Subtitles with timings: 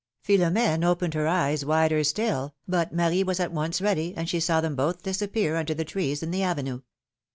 [0.23, 4.59] Philomene opened her eyes wider still, but Marie was at once ready, and she saw
[4.59, 6.81] them both disappear under the trees in the avenue.